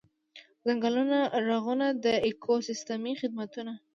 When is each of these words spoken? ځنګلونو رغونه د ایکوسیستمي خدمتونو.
ځنګلونو 0.65 1.19
رغونه 1.49 1.87
د 2.05 2.05
ایکوسیستمي 2.27 3.13
خدمتونو. 3.21 3.73